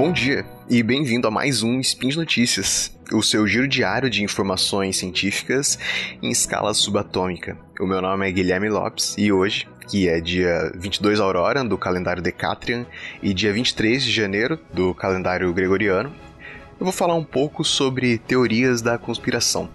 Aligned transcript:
Bom 0.00 0.12
dia 0.12 0.46
e 0.66 0.82
bem-vindo 0.82 1.28
a 1.28 1.30
mais 1.30 1.62
um 1.62 1.78
Spin 1.78 2.08
de 2.08 2.16
Notícias, 2.16 2.90
o 3.12 3.22
seu 3.22 3.46
giro 3.46 3.68
diário 3.68 4.08
de 4.08 4.24
informações 4.24 4.96
científicas 4.96 5.78
em 6.22 6.30
escala 6.30 6.72
subatômica. 6.72 7.58
O 7.78 7.86
meu 7.86 8.00
nome 8.00 8.26
é 8.26 8.32
Guilherme 8.32 8.70
Lopes 8.70 9.14
e 9.18 9.30
hoje, 9.30 9.68
que 9.90 10.08
é 10.08 10.18
dia 10.18 10.72
22 10.74 11.20
Aurora 11.20 11.62
do 11.62 11.76
calendário 11.76 12.22
Decatrian 12.22 12.86
e 13.22 13.34
dia 13.34 13.52
23 13.52 14.02
de 14.02 14.10
janeiro 14.10 14.58
do 14.72 14.94
calendário 14.94 15.52
gregoriano, 15.52 16.10
eu 16.80 16.84
vou 16.84 16.92
falar 16.92 17.14
um 17.14 17.24
pouco 17.24 17.62
sobre 17.62 18.16
teorias 18.16 18.80
da 18.80 18.96
conspiração. 18.96 19.68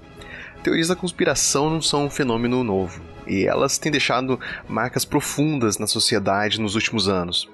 Teorias 0.63 0.87
da 0.87 0.95
conspiração 0.95 1.69
não 1.69 1.83
são 1.83 2.05
um 2.05 2.09
fenômeno 2.09 2.63
novo, 2.63 2.99
e 3.27 3.45
elas 3.45 3.77
têm 3.77 3.91
deixado 3.91 4.39
marcas 4.67 5.05
profundas 5.05 5.77
na 5.77 5.85
sociedade 5.85 6.59
nos 6.59 6.73
últimos 6.73 7.07
anos. 7.07 7.47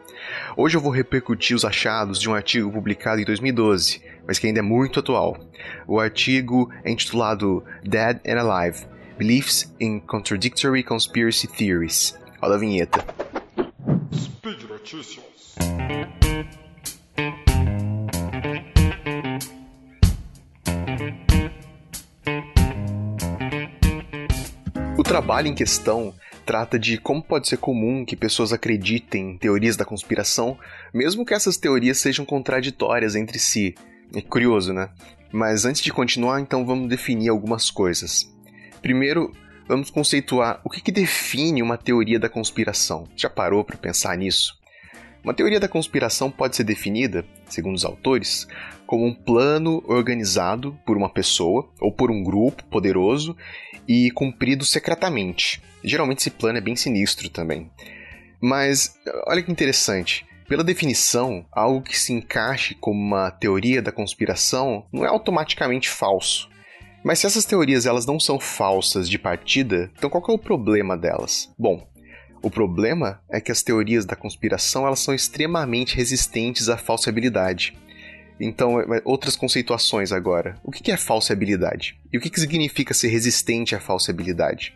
Hoje 0.56 0.78
eu 0.78 0.82
vou 0.82 0.92
repercutir 0.92 1.56
os 1.56 1.66
achados 1.66 2.20
de 2.20 2.30
um 2.30 2.34
artigo 2.34 2.72
publicado 2.72 3.22
em 3.22 3.26
2012, 3.26 4.02
mas 4.28 4.40
que 4.40 4.48
ainda 4.48 4.60
é 4.60 4.64
muito 4.64 5.00
atual. 5.00 5.38
O 5.88 6.00
artigo 6.00 6.72
é 6.84 6.92
intitulado 6.92 7.64
Dead 7.84 8.20
and 8.26 8.40
Alive: 8.40 8.86
Beliefs 9.18 9.74
in 9.80 10.00
Contradictory 10.00 10.84
Conspiracy 10.84 11.48
Theories. 11.48 12.18
Roda 12.42 12.56
a 12.56 12.58
vinheta. 12.58 13.06
Speed 14.14 14.64
Notícias. 14.64 15.56
O 24.98 25.04
trabalho 25.04 25.48
em 25.48 25.56
questão 25.56 26.14
trata 26.46 26.78
de 26.78 26.98
como 26.98 27.22
pode 27.22 27.48
ser 27.48 27.58
comum 27.58 28.06
que 28.06 28.16
pessoas 28.16 28.54
acreditem 28.54 29.32
em 29.32 29.38
teorias 29.38 29.78
da 29.78 29.86
conspiração, 29.86 30.58
mesmo 30.94 31.26
que 31.26 31.34
essas 31.34 31.58
teorias 31.58 31.98
sejam 31.98 32.26
contraditórias 32.26 33.16
entre 33.16 33.40
si. 33.40 33.76
É 34.14 34.22
curioso, 34.22 34.74
né? 34.74 34.90
Mas 35.32 35.66
antes 35.66 35.82
de 35.82 35.94
continuar, 35.94 36.42
então 36.42 36.66
vamos 36.66 36.90
definir 36.90 37.30
algumas 37.30 37.72
coisas. 37.72 38.30
Primeiro, 38.82 39.32
vamos 39.68 39.90
conceituar 39.90 40.60
o 40.64 40.70
que, 40.70 40.82
que 40.82 40.92
define 40.92 41.64
uma 41.64 41.78
teoria 41.78 42.20
da 42.20 42.28
conspiração. 42.28 43.08
Já 43.16 43.30
parou 43.30 43.64
para 43.64 43.78
pensar 43.78 44.18
nisso? 44.18 44.61
Uma 45.24 45.34
teoria 45.34 45.60
da 45.60 45.68
conspiração 45.68 46.32
pode 46.32 46.56
ser 46.56 46.64
definida, 46.64 47.24
segundo 47.48 47.76
os 47.76 47.86
autores, 47.86 48.48
como 48.88 49.06
um 49.06 49.14
plano 49.14 49.84
organizado 49.88 50.78
por 50.86 50.98
uma 50.98 51.10
pessoa 51.10 51.70
ou 51.80 51.92
por 51.92 52.10
um 52.10 52.24
grupo 52.24 52.64
poderoso 52.66 53.38
e 53.88 54.10
cumprido 54.12 54.66
secretamente. 54.66 55.62
Geralmente 55.84 56.20
esse 56.20 56.32
plano 56.32 56.58
é 56.58 56.62
bem 56.62 56.76
sinistro 56.76 57.30
também. 57.30 57.70
Mas 58.42 58.96
olha 59.28 59.44
que 59.44 59.52
interessante. 59.52 60.26
Pela 60.48 60.64
definição, 60.64 61.46
algo 61.52 61.82
que 61.82 61.98
se 61.98 62.12
encaixe 62.12 62.76
como 62.76 63.00
uma 63.00 63.32
teoria 63.32 63.82
da 63.82 63.92
conspiração 63.92 64.86
não 64.92 65.06
é 65.06 65.08
automaticamente 65.08 65.88
falso. 65.88 66.50
Mas 67.04 67.20
se 67.20 67.26
essas 67.26 67.46
teorias 67.46 67.86
elas 67.86 68.06
não 68.06 68.20
são 68.20 68.40
falsas 68.40 69.10
de 69.10 69.18
partida, 69.18 69.92
então 69.98 70.10
qual 70.10 70.24
é 70.30 70.32
o 70.32 70.38
problema 70.38 70.98
delas? 70.98 71.52
Bom, 71.58 71.88
o 72.42 72.50
problema 72.50 73.22
é 73.30 73.40
que 73.40 73.52
as 73.52 73.62
teorias 73.62 74.06
da 74.06 74.16
conspiração 74.16 74.86
elas 74.86 75.00
são 75.00 75.14
extremamente 75.14 75.96
resistentes 75.96 76.70
à 76.70 76.78
falsibilidade. 76.78 77.78
Então, 78.40 78.80
é, 78.80 78.98
é, 78.98 79.02
outras 79.06 79.36
conceituações 79.36 80.12
agora. 80.12 80.56
O 80.64 80.72
que 80.72 80.92
é 80.92 80.98
falsibilidade? 80.98 82.00
E 82.12 82.18
o 82.18 82.22
que 82.22 82.40
significa 82.40 82.94
ser 82.94 83.10
resistente 83.10 83.76
à 83.76 83.80
falsibilidade? 83.80 84.74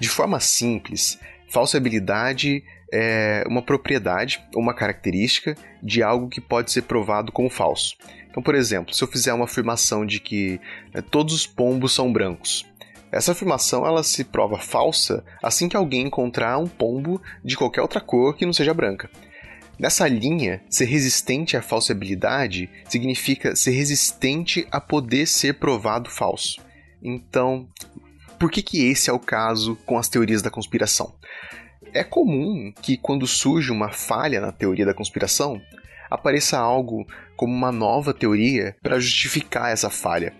De 0.00 0.08
forma 0.08 0.40
simples, 0.40 1.18
falsibilidade 1.48 2.64
é 2.92 3.44
uma 3.46 3.62
propriedade 3.62 4.42
ou 4.54 4.60
uma 4.60 4.74
característica 4.74 5.56
de 5.82 6.02
algo 6.02 6.28
que 6.28 6.40
pode 6.40 6.72
ser 6.72 6.82
provado 6.82 7.30
como 7.30 7.48
falso. 7.48 7.96
Então, 8.28 8.42
por 8.42 8.54
exemplo, 8.54 8.94
se 8.94 9.04
eu 9.04 9.08
fizer 9.08 9.32
uma 9.32 9.44
afirmação 9.44 10.04
de 10.04 10.18
que 10.18 10.60
é, 10.92 11.00
todos 11.00 11.34
os 11.34 11.46
pombos 11.46 11.92
são 11.92 12.12
brancos, 12.12 12.66
essa 13.12 13.32
afirmação 13.32 13.86
ela 13.86 14.02
se 14.02 14.24
prova 14.24 14.58
falsa 14.58 15.22
assim 15.42 15.68
que 15.68 15.76
alguém 15.76 16.06
encontrar 16.06 16.58
um 16.58 16.66
pombo 16.66 17.20
de 17.44 17.56
qualquer 17.56 17.82
outra 17.82 18.00
cor 18.00 18.34
que 18.34 18.46
não 18.46 18.54
seja 18.54 18.72
branca. 18.72 19.10
Nessa 19.78 20.08
linha, 20.08 20.62
ser 20.70 20.84
resistente 20.84 21.56
à 21.56 21.62
falsibilidade 21.62 22.70
significa 22.88 23.54
ser 23.54 23.72
resistente 23.72 24.66
a 24.70 24.80
poder 24.80 25.26
ser 25.26 25.54
provado 25.54 26.08
falso. 26.08 26.60
Então, 27.02 27.68
por 28.38 28.50
que, 28.50 28.62
que 28.62 28.86
esse 28.86 29.10
é 29.10 29.12
o 29.12 29.18
caso 29.18 29.76
com 29.84 29.98
as 29.98 30.08
teorias 30.08 30.40
da 30.40 30.50
conspiração? 30.50 31.14
É 31.92 32.04
comum 32.04 32.72
que, 32.80 32.96
quando 32.96 33.26
surge 33.26 33.72
uma 33.72 33.90
falha 33.90 34.40
na 34.40 34.52
teoria 34.52 34.86
da 34.86 34.94
conspiração, 34.94 35.60
apareça 36.08 36.58
algo 36.58 37.06
como 37.36 37.52
uma 37.52 37.72
nova 37.72 38.14
teoria 38.14 38.76
para 38.82 39.00
justificar 39.00 39.72
essa 39.72 39.90
falha. 39.90 40.32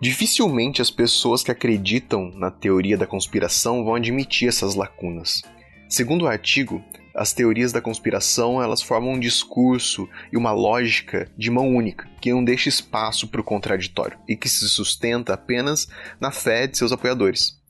Dificilmente 0.00 0.80
as 0.80 0.90
pessoas 0.90 1.42
que 1.42 1.50
acreditam 1.50 2.30
na 2.34 2.50
teoria 2.50 2.96
da 2.96 3.06
conspiração 3.06 3.84
vão 3.84 3.94
admitir 3.94 4.48
essas 4.48 4.74
lacunas. 4.74 5.42
Segundo 5.90 6.22
o 6.22 6.26
artigo, 6.26 6.82
as 7.14 7.34
teorias 7.34 7.70
da 7.70 7.82
conspiração 7.82 8.62
elas 8.62 8.80
formam 8.80 9.12
um 9.12 9.20
discurso 9.20 10.08
e 10.32 10.38
uma 10.38 10.52
lógica 10.52 11.30
de 11.36 11.50
mão 11.50 11.68
única, 11.68 12.08
que 12.18 12.32
não 12.32 12.42
deixa 12.42 12.70
espaço 12.70 13.28
para 13.28 13.42
o 13.42 13.44
contraditório 13.44 14.18
e 14.26 14.34
que 14.34 14.48
se 14.48 14.66
sustenta 14.70 15.34
apenas 15.34 15.86
na 16.18 16.30
fé 16.30 16.66
de 16.66 16.78
seus 16.78 16.92
apoiadores. 16.92 17.60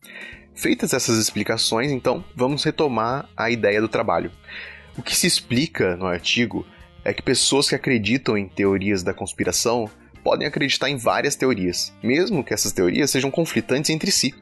Feitas 0.54 0.92
essas 0.92 1.19
explicações, 1.19 1.90
então, 1.90 2.24
vamos 2.36 2.62
retomar 2.62 3.28
a 3.36 3.50
ideia 3.50 3.80
do 3.80 3.88
trabalho. 3.88 4.30
O 4.96 5.02
que 5.02 5.16
se 5.16 5.26
explica 5.26 5.96
no 5.96 6.06
artigo 6.06 6.64
é 7.04 7.12
que 7.12 7.22
pessoas 7.22 7.69
que 7.69 7.74
acreditam 7.74 8.38
em 8.38 8.46
teorias 8.46 9.02
da 9.02 9.14
conspiração 9.14 9.90
podem 10.22 10.47
acreditar 10.47 10.88
em 10.88 10.97
várias 10.97 11.36
teorias, 11.36 11.92
mesmo 12.03 12.44
que 12.44 12.54
essas 12.54 12.72
teorias 12.72 13.10
sejam 13.10 13.31
conflitantes 13.31 13.91
entre 13.91 14.10
si. 14.10 14.34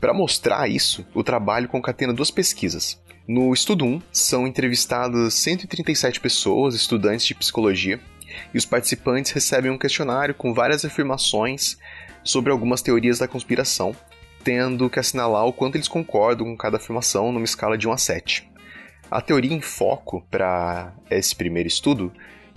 Para 0.00 0.12
mostrar 0.12 0.68
isso, 0.68 1.06
o 1.14 1.22
trabalho 1.22 1.68
concatena 1.68 2.12
duas 2.12 2.30
pesquisas. 2.30 3.00
No 3.26 3.54
estudo 3.54 3.84
1, 3.84 4.02
são 4.10 4.46
entrevistadas 4.46 5.34
137 5.34 6.18
pessoas, 6.18 6.74
estudantes 6.74 7.24
de 7.24 7.34
psicologia, 7.34 8.00
e 8.52 8.58
os 8.58 8.66
participantes 8.66 9.30
recebem 9.30 9.70
um 9.70 9.78
questionário 9.78 10.34
com 10.34 10.52
várias 10.52 10.84
afirmações 10.84 11.76
sobre 12.24 12.50
algumas 12.50 12.82
teorias 12.82 13.18
da 13.18 13.28
conspiração, 13.28 13.94
tendo 14.42 14.90
que 14.90 14.98
assinalar 14.98 15.46
o 15.46 15.52
quanto 15.52 15.76
eles 15.76 15.88
concordam 15.88 16.46
com 16.46 16.56
cada 16.56 16.78
afirmação 16.78 17.30
numa 17.30 17.44
escala 17.44 17.78
de 17.78 17.86
1 17.86 17.92
a 17.92 17.96
7. 17.96 18.50
A 19.10 19.20
teoria 19.20 19.52
em 19.52 19.60
foco 19.60 20.26
para 20.30 20.92
esse 21.10 21.36
primeiro 21.36 21.68
estudo 21.68 22.12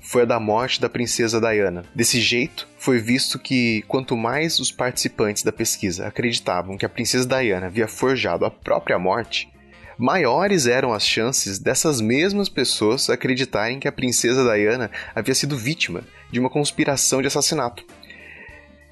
foi 0.05 0.21
a 0.21 0.25
da 0.25 0.39
morte 0.39 0.79
da 0.79 0.87
princesa 0.87 1.41
Diana. 1.41 1.83
Desse 1.93 2.21
jeito, 2.21 2.67
foi 2.77 2.99
visto 2.99 3.39
que 3.39 3.81
quanto 3.87 4.15
mais 4.15 4.59
os 4.59 4.71
participantes 4.71 5.41
da 5.41 5.51
pesquisa 5.51 6.07
acreditavam 6.07 6.77
que 6.77 6.85
a 6.85 6.89
princesa 6.89 7.27
Diana 7.27 7.65
havia 7.65 7.87
forjado 7.87 8.45
a 8.45 8.51
própria 8.51 8.99
morte, 8.99 9.51
maiores 9.97 10.67
eram 10.67 10.93
as 10.93 11.05
chances 11.05 11.57
dessas 11.57 11.99
mesmas 11.99 12.47
pessoas 12.47 13.09
acreditarem 13.09 13.79
que 13.79 13.87
a 13.87 13.91
princesa 13.91 14.43
Diana 14.43 14.91
havia 15.15 15.33
sido 15.33 15.57
vítima 15.57 16.03
de 16.31 16.39
uma 16.39 16.51
conspiração 16.51 17.19
de 17.19 17.27
assassinato. 17.27 17.83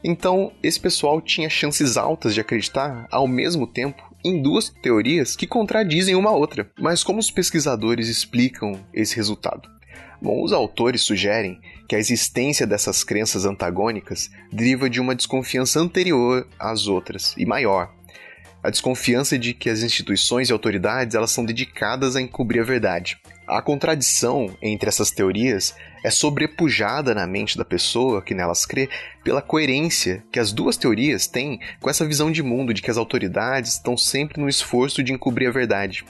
Então, 0.03 0.51
esse 0.63 0.79
pessoal 0.79 1.21
tinha 1.21 1.49
chances 1.49 1.95
altas 1.95 2.33
de 2.33 2.41
acreditar, 2.41 3.07
ao 3.11 3.27
mesmo 3.27 3.67
tempo, 3.67 4.03
em 4.25 4.41
duas 4.41 4.69
teorias 4.69 5.35
que 5.35 5.45
contradizem 5.45 6.15
uma 6.15 6.31
outra. 6.31 6.69
Mas 6.79 7.03
como 7.03 7.19
os 7.19 7.29
pesquisadores 7.29 8.09
explicam 8.09 8.83
esse 8.93 9.15
resultado? 9.15 9.73
Bom, 10.21 10.41
os 10.41 10.53
autores 10.53 11.01
sugerem 11.01 11.59
que 11.87 11.95
a 11.95 11.99
existência 11.99 12.65
dessas 12.65 13.03
crenças 13.03 13.45
antagônicas 13.45 14.29
deriva 14.51 14.89
de 14.89 15.01
uma 15.01 15.15
desconfiança 15.15 15.79
anterior 15.79 16.47
às 16.57 16.87
outras 16.87 17.35
e 17.37 17.45
maior. 17.45 17.93
A 18.63 18.69
desconfiança 18.69 19.37
de 19.37 19.53
que 19.53 19.69
as 19.69 19.83
instituições 19.83 20.49
e 20.49 20.53
autoridades 20.53 21.15
elas 21.15 21.31
são 21.31 21.43
dedicadas 21.45 22.15
a 22.15 22.21
encobrir 22.21 22.61
a 22.61 22.65
verdade. 22.65 23.19
A 23.45 23.61
contradição 23.61 24.55
entre 24.61 24.87
essas 24.87 25.11
teorias 25.11 25.75
é 26.01 26.09
sobrepujada 26.09 27.13
na 27.13 27.27
mente 27.27 27.57
da 27.57 27.65
pessoa 27.65 28.21
que 28.21 28.33
nelas 28.33 28.65
crê 28.65 28.89
pela 29.21 29.41
coerência 29.41 30.23
que 30.31 30.39
as 30.39 30.53
duas 30.53 30.77
teorias 30.77 31.27
têm 31.27 31.59
com 31.81 31.89
essa 31.89 32.05
visão 32.05 32.31
de 32.31 32.41
mundo 32.41 32.73
de 32.73 32.81
que 32.81 32.89
as 32.89 32.97
autoridades 32.97 33.73
estão 33.73 33.97
sempre 33.97 34.39
no 34.39 34.47
esforço 34.47 35.03
de 35.03 35.11
encobrir 35.11 35.47
a 35.47 35.51
verdade. 35.51 36.05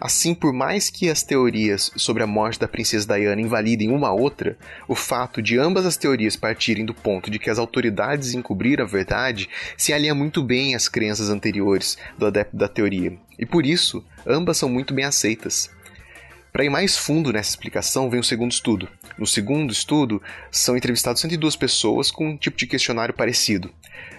Assim, 0.00 0.34
por 0.34 0.52
mais 0.52 0.90
que 0.90 1.08
as 1.08 1.22
teorias 1.22 1.90
sobre 1.96 2.22
a 2.22 2.26
morte 2.26 2.60
da 2.60 2.68
princesa 2.68 3.06
Diana 3.06 3.40
invalidem 3.40 3.90
uma 3.90 4.12
outra, 4.12 4.56
o 4.86 4.94
fato 4.94 5.40
de 5.40 5.58
ambas 5.58 5.86
as 5.86 5.96
teorias 5.96 6.36
partirem 6.36 6.84
do 6.84 6.94
ponto 6.94 7.30
de 7.30 7.38
que 7.38 7.50
as 7.50 7.58
autoridades 7.58 8.34
encobriram 8.34 8.84
a 8.84 8.88
verdade 8.88 9.48
se 9.76 9.92
alinha 9.92 10.14
muito 10.14 10.42
bem 10.42 10.74
às 10.74 10.88
crenças 10.88 11.30
anteriores 11.30 11.96
do 12.18 12.26
adepto 12.26 12.56
da 12.56 12.68
teoria, 12.68 13.16
e 13.38 13.44
por 13.44 13.66
isso 13.66 14.04
ambas 14.26 14.56
são 14.56 14.68
muito 14.68 14.94
bem 14.94 15.04
aceitas. 15.04 15.70
Para 16.56 16.64
ir 16.64 16.70
mais 16.70 16.96
fundo 16.96 17.34
nessa 17.34 17.50
explicação, 17.50 18.08
vem 18.08 18.18
o 18.18 18.24
segundo 18.24 18.50
estudo. 18.50 18.88
No 19.18 19.26
segundo 19.26 19.70
estudo, 19.70 20.22
são 20.50 20.74
entrevistados 20.74 21.20
102 21.20 21.54
pessoas 21.54 22.10
com 22.10 22.30
um 22.30 22.36
tipo 22.38 22.56
de 22.56 22.66
questionário 22.66 23.12
parecido. 23.12 23.70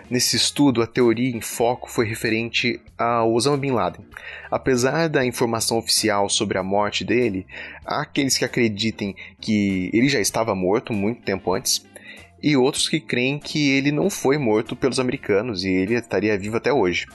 Nesse 0.07 0.35
estudo, 0.35 0.83
a 0.83 0.85
teoria 0.85 1.35
em 1.35 1.41
foco 1.41 1.89
foi 1.89 2.05
referente 2.05 2.79
a 2.95 3.25
Osama 3.25 3.57
Bin 3.57 3.71
Laden. 3.71 4.05
Apesar 4.51 5.09
da 5.09 5.25
informação 5.25 5.79
oficial 5.79 6.29
sobre 6.29 6.59
a 6.59 6.63
morte 6.63 7.03
dele, 7.03 7.47
há 7.83 8.03
aqueles 8.03 8.37
que 8.37 8.45
acreditem 8.45 9.15
que 9.41 9.89
ele 9.91 10.07
já 10.07 10.19
estava 10.19 10.53
morto 10.53 10.93
muito 10.93 11.23
tempo 11.23 11.51
antes, 11.51 11.83
e 12.43 12.55
outros 12.55 12.87
que 12.87 12.99
creem 12.99 13.39
que 13.39 13.71
ele 13.71 13.91
não 13.91 14.11
foi 14.11 14.37
morto 14.37 14.75
pelos 14.75 14.99
americanos 14.99 15.63
e 15.63 15.69
ele 15.69 15.95
estaria 15.95 16.37
vivo 16.37 16.57
até 16.57 16.71
hoje. 16.71 17.07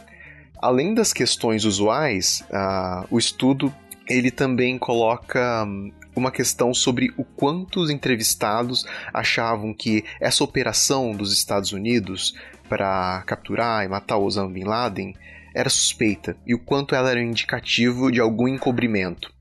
Além 0.60 0.94
das 0.94 1.12
questões 1.12 1.64
usuais, 1.64 2.42
uh, 2.50 3.06
o 3.08 3.20
estudo 3.20 3.72
ele 4.12 4.30
também 4.30 4.78
coloca 4.78 5.64
hum, 5.64 5.90
uma 6.14 6.30
questão 6.30 6.74
sobre 6.74 7.10
o 7.16 7.24
quanto 7.24 7.80
os 7.80 7.90
entrevistados 7.90 8.84
achavam 9.12 9.72
que 9.72 10.04
essa 10.20 10.44
operação 10.44 11.12
dos 11.12 11.32
Estados 11.32 11.72
Unidos 11.72 12.34
para 12.68 13.22
capturar 13.26 13.84
e 13.84 13.88
matar 13.88 14.18
Osama 14.18 14.50
Bin 14.50 14.64
Laden 14.64 15.14
era 15.54 15.68
suspeita 15.68 16.36
e 16.46 16.54
o 16.54 16.58
quanto 16.58 16.94
ela 16.94 17.10
era 17.10 17.20
um 17.20 17.24
indicativo 17.24 18.10
de 18.10 18.20
algum 18.20 18.48
encobrimento. 18.48 19.32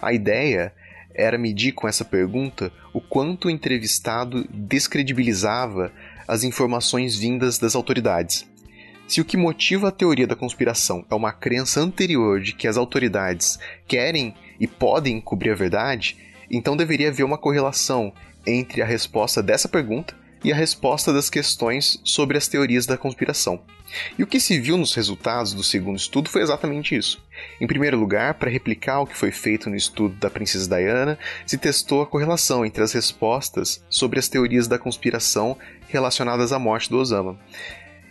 A 0.00 0.12
ideia 0.12 0.72
era 1.14 1.36
medir 1.36 1.72
com 1.72 1.88
essa 1.88 2.04
pergunta 2.04 2.72
o 2.92 3.00
quanto 3.00 3.48
o 3.48 3.50
entrevistado 3.50 4.46
descredibilizava 4.50 5.92
as 6.26 6.44
informações 6.44 7.16
vindas 7.16 7.58
das 7.58 7.74
autoridades. 7.74 8.48
Se 9.08 9.22
o 9.22 9.24
que 9.24 9.38
motiva 9.38 9.88
a 9.88 9.90
teoria 9.90 10.26
da 10.26 10.36
conspiração 10.36 11.02
é 11.10 11.14
uma 11.14 11.32
crença 11.32 11.80
anterior 11.80 12.42
de 12.42 12.52
que 12.52 12.68
as 12.68 12.76
autoridades 12.76 13.58
querem 13.86 14.34
e 14.60 14.66
podem 14.66 15.18
cobrir 15.18 15.50
a 15.50 15.54
verdade, 15.54 16.18
então 16.50 16.76
deveria 16.76 17.08
haver 17.08 17.24
uma 17.24 17.38
correlação 17.38 18.12
entre 18.46 18.82
a 18.82 18.84
resposta 18.84 19.42
dessa 19.42 19.66
pergunta 19.66 20.14
e 20.44 20.52
a 20.52 20.54
resposta 20.54 21.10
das 21.10 21.30
questões 21.30 21.98
sobre 22.04 22.36
as 22.36 22.48
teorias 22.48 22.84
da 22.84 22.98
conspiração. 22.98 23.58
E 24.18 24.22
o 24.22 24.26
que 24.26 24.38
se 24.38 24.60
viu 24.60 24.76
nos 24.76 24.94
resultados 24.94 25.54
do 25.54 25.64
segundo 25.64 25.96
estudo 25.96 26.28
foi 26.28 26.42
exatamente 26.42 26.94
isso. 26.94 27.18
Em 27.58 27.66
primeiro 27.66 27.98
lugar, 27.98 28.34
para 28.34 28.50
replicar 28.50 29.00
o 29.00 29.06
que 29.06 29.16
foi 29.16 29.32
feito 29.32 29.70
no 29.70 29.76
estudo 29.76 30.16
da 30.16 30.28
princesa 30.28 30.68
Diana, 30.68 31.18
se 31.46 31.56
testou 31.56 32.02
a 32.02 32.06
correlação 32.06 32.62
entre 32.62 32.84
as 32.84 32.92
respostas 32.92 33.82
sobre 33.88 34.18
as 34.18 34.28
teorias 34.28 34.68
da 34.68 34.78
conspiração 34.78 35.56
relacionadas 35.88 36.52
à 36.52 36.58
morte 36.58 36.90
do 36.90 36.98
Osama 36.98 37.38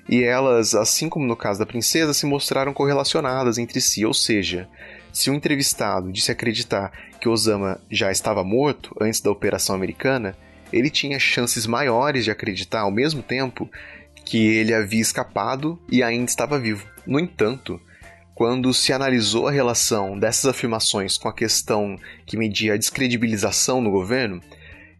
e 0.09 0.24
elas, 0.24 0.74
assim 0.74 1.09
como 1.09 1.25
no 1.25 1.36
caso 1.36 1.59
da 1.59 1.65
princesa, 1.65 2.13
se 2.13 2.25
mostraram 2.25 2.74
correlacionadas 2.74 3.57
entre 3.57 3.81
si, 3.81 4.06
ou 4.06 4.13
seja, 4.13 4.68
se 5.12 5.30
o 5.30 5.33
entrevistado 5.33 6.12
disse 6.12 6.31
acreditar 6.31 6.92
que 7.19 7.27
Osama 7.27 7.80
já 7.89 8.12
estava 8.12 8.44
morto 8.44 8.95
antes 9.01 9.19
da 9.19 9.31
operação 9.31 9.75
americana, 9.75 10.38
ele 10.71 10.89
tinha 10.89 11.19
chances 11.19 11.65
maiores 11.65 12.24
de 12.24 12.31
acreditar 12.31 12.81
ao 12.81 12.92
mesmo 12.92 13.21
tempo 13.21 13.69
que 14.24 14.38
ele 14.38 14.74
havia 14.74 15.01
escapado 15.01 15.80
e 15.89 16.04
ainda 16.04 16.30
estava 16.30 16.59
vivo. 16.59 16.86
No 17.06 17.19
entanto, 17.19 17.80
quando 18.36 18.74
se 18.74 18.94
analisou 18.94 19.48
a 19.48 19.51
relação 19.51 20.19
dessas 20.19 20.45
afirmações 20.45 21.18
com 21.18 21.27
a 21.27 21.33
questão 21.33 21.98
que 22.25 22.38
media 22.38 22.75
a 22.75 22.77
descredibilização 22.77 23.81
no 23.81 23.89
governo 23.89 24.42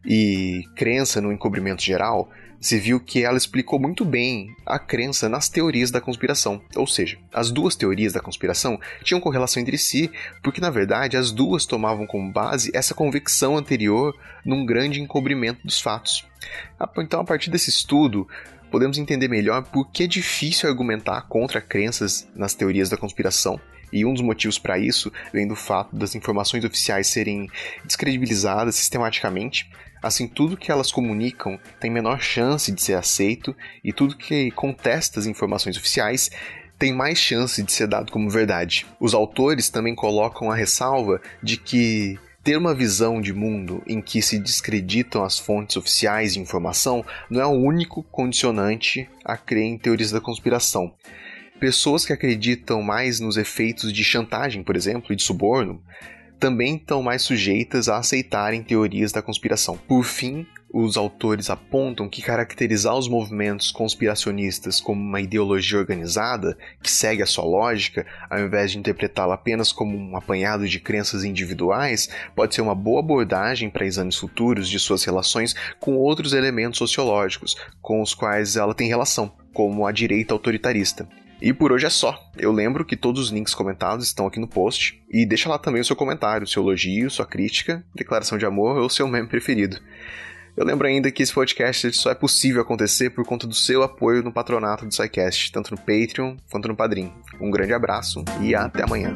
e 0.07 0.63
crença 0.74 1.19
no 1.19 1.33
encobrimento 1.33 1.83
geral, 1.83 2.30
se 2.59 2.80
viu 2.80 3.00
que 3.00 3.24
ela 3.24 3.38
explicou 3.38 3.80
muito 3.80 4.04
bem 4.04 4.56
a 4.65 4.80
crença 4.80 5.30
nas 5.30 5.50
teorias 5.50 5.92
da 5.92 6.01
conspiração. 6.01 6.62
Ou 6.75 6.88
seja, 6.88 7.18
as 7.31 7.51
duas 7.51 7.75
teorias 7.75 8.13
da 8.13 8.19
conspiração 8.19 8.80
tinham 9.04 9.19
correlação 9.19 9.62
entre 9.62 9.77
si, 9.77 10.09
porque 10.42 10.62
na 10.62 10.69
verdade 10.69 11.18
as 11.18 11.31
duas 11.31 11.65
tomavam 11.65 12.07
como 12.07 12.31
base 12.31 12.71
essa 12.74 12.95
convicção 12.95 13.57
anterior 13.57 14.15
num 14.45 14.65
grande 14.65 15.01
encobrimento 15.01 15.59
dos 15.63 15.80
fatos. 15.81 16.25
Ah, 16.80 16.89
então, 17.00 17.19
a 17.19 17.25
partir 17.25 17.50
desse 17.50 17.69
estudo, 17.69 18.27
podemos 18.71 18.98
entender 18.98 19.27
melhor 19.27 19.63
por 19.63 19.92
que 19.92 20.04
é 20.04 20.07
difícil 20.07 20.69
argumentar 20.69 21.21
contra 21.27 21.62
crenças 21.62 22.27
nas 22.36 22.54
teorias 22.54 22.89
da 22.89 22.98
conspiração. 22.98 23.59
E 23.92 24.06
um 24.06 24.13
dos 24.13 24.22
motivos 24.22 24.60
para 24.60 24.78
isso 24.78 25.12
vem 25.34 25.48
do 25.48 25.56
fato 25.56 25.95
das 25.95 26.16
informações 26.16 26.63
oficiais 26.63 27.07
serem 27.07 27.50
descredibilizadas 27.86 28.75
sistematicamente, 28.75 29.69
Assim, 30.01 30.28
tudo 30.28 30.57
que 30.57 30.72
elas 30.72 30.92
comunicam 30.92 31.60
tem 31.80 31.89
menor 31.89 32.22
chance 32.22 32.72
de 32.72 32.81
ser 32.81 32.94
aceito 32.94 33.56
e 33.84 33.92
tudo 33.92 34.16
que 34.16 34.51
contesta 34.51 35.19
as 35.19 35.25
informações 35.25 35.75
oficiais 35.75 36.30
tem 36.78 36.94
mais 36.94 37.18
chance 37.18 37.63
de 37.63 37.72
ser 37.72 37.88
dado 37.88 38.12
como 38.12 38.30
verdade. 38.30 38.86
Os 39.00 39.13
autores 39.13 39.69
também 39.69 39.95
colocam 39.95 40.51
a 40.51 40.56
ressalva 40.56 41.19
de 41.42 41.57
que 41.57 42.19
ter 42.44 42.56
uma 42.56 42.74
visão 42.74 43.19
de 43.19 43.33
mundo 43.33 43.83
em 43.88 44.01
que 44.01 44.22
se 44.22 44.40
descreditam 44.40 45.24
as 45.24 45.40
fontes 45.40 45.75
oficiais 45.75 46.36
de 46.36 46.40
informação 46.40 47.04
não 47.30 47.42
é 47.42 47.45
o 47.45 47.60
único 47.60 48.04
condicionante 48.04 49.10
a 49.25 49.36
crer 49.36 49.63
em 49.63 49.78
teorias 49.78 50.12
da 50.12 50.22
conspiração. 50.22 50.94
Pessoas 51.59 52.06
que 52.06 52.13
acreditam 52.13 52.83
mais 52.83 53.19
nos 53.19 53.36
efeitos 53.36 53.92
de 53.92 54.04
chantagem, 54.04 54.62
por 54.62 54.75
exemplo, 54.75 55.12
e 55.12 55.15
de 55.15 55.24
suborno, 55.24 55.81
também 56.39 56.75
estão 56.75 57.01
mais 57.01 57.24
sujeitas 57.24 57.89
a 57.89 57.98
aceitarem 57.98 58.62
teorias 58.62 59.12
da 59.12 59.24
conspiração. 59.24 59.75
Por 59.75 60.04
fim, 60.04 60.45
os 60.71 60.95
autores 60.98 61.50
apontam 61.50 62.07
que 62.07 62.21
caracterizar 62.21 62.95
os 62.95 63.07
movimentos 63.07 63.71
conspiracionistas 63.71 64.80
como 64.80 65.01
uma 65.01 65.19
ideologia 65.19 65.80
organizada, 65.80 66.56
que 66.83 66.92
segue 66.92 67.24
a 67.24 67.25
sua 67.25 67.44
lógica, 67.44 68.06
ao 68.30 68.39
invés 68.39 68.71
de 68.71 68.77
interpretá-la 68.77 69.33
apenas 69.33 69.71
como 69.71 69.98
um 69.98 70.15
apanhado 70.15 70.68
de 70.68 70.80
crenças 70.80 71.24
individuais, 71.24 72.07
pode 72.36 72.54
ser 72.54 72.62
uma 72.62 72.75
boa 72.75 73.00
abordagem 73.00 73.68
para 73.68 73.88
exames 73.88 74.15
futuros 74.15 74.69
de 74.69 74.77
suas 74.77 75.04
relações 75.04 75.56
com 75.80 75.95
outros 75.95 76.33
elementos 76.33 76.77
sociológicos 76.77 77.56
com 77.81 78.00
os 78.00 78.13
quais 78.13 78.56
ela 78.56 78.75
tem 78.75 78.88
relação, 78.88 79.33
como 79.54 79.88
a 79.88 79.92
direita 79.92 80.36
autoritarista. 80.36 81.09
E 81.42 81.54
por 81.54 81.72
hoje 81.72 81.86
é 81.86 81.89
só. 81.89 82.19
Eu 82.38 82.51
lembro 82.51 82.84
que 82.84 82.95
todos 82.95 83.22
os 83.22 83.30
links 83.30 83.54
comentados 83.54 84.07
estão 84.07 84.25
aqui 84.25 84.39
no 84.39 84.48
post. 84.48 85.01
E 85.10 85.25
deixa 85.25 85.50
lá 85.50 85.57
também 85.57 85.81
o 85.81 85.86
seu 85.86 85.95
comentário, 85.95 86.48
seu 86.48 86.63
elogio, 86.63 87.10
sua 87.10 87.25
crítica, 87.25 87.86
declaração 87.94 88.38
de 88.38 88.45
amor 88.45 88.78
ou 88.78 88.89
seu 88.89 89.07
meme 89.07 89.28
preferido. 89.28 89.80
Eu 90.56 90.66
lembro 90.66 90.88
ainda 90.88 91.12
que 91.12 91.22
esse 91.22 91.31
podcast 91.31 91.94
só 91.94 92.10
é 92.10 92.16
possível 92.16 92.63
acontecer 92.63 93.12
por 93.12 93.24
conta 93.24 93.45
do 93.45 93.54
seu 93.54 93.84
apoio 93.84 94.24
no 94.24 94.34
patronato 94.34 94.88
do 94.88 94.94
SciCast, 94.94 95.51
tanto 95.51 95.69
no 95.69 95.78
Patreon 95.78 96.36
quanto 96.50 96.68
no 96.68 96.75
Padrim. 96.75 97.13
Um 97.40 97.51
grande 97.51 97.74
abraço 97.74 98.25
e 98.42 98.56
até 98.56 98.83
amanhã. 98.83 99.16